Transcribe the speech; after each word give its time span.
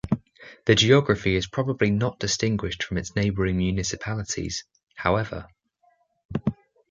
The 0.65 0.73
geography 0.73 1.35
is 1.35 1.45
probably 1.45 1.91
not 1.91 2.17
distinguished 2.19 2.81
from 2.81 2.97
its 2.97 3.15
neighbouring 3.15 3.57
municipalities 3.57 4.63
however. 4.95 5.45